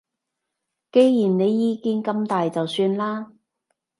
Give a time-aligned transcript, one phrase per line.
[0.91, 3.33] 既然你意見咁大就算啦